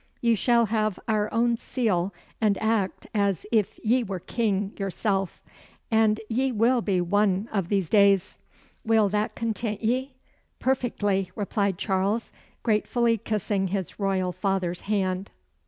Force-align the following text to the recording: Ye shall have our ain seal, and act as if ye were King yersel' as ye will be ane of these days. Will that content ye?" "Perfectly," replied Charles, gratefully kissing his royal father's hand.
Ye 0.19 0.33
shall 0.33 0.65
have 0.65 0.99
our 1.07 1.29
ain 1.31 1.57
seal, 1.57 2.11
and 2.41 2.57
act 2.57 3.05
as 3.13 3.45
if 3.51 3.79
ye 3.83 4.01
were 4.03 4.17
King 4.19 4.73
yersel' 4.75 5.29
as 5.91 6.15
ye 6.27 6.51
will 6.51 6.81
be 6.81 6.97
ane 6.97 7.47
of 7.51 7.69
these 7.69 7.87
days. 7.87 8.39
Will 8.83 9.09
that 9.09 9.35
content 9.35 9.83
ye?" 9.83 10.15
"Perfectly," 10.57 11.29
replied 11.35 11.77
Charles, 11.77 12.33
gratefully 12.63 13.19
kissing 13.19 13.67
his 13.67 13.99
royal 13.99 14.31
father's 14.31 14.81
hand. 14.89 15.29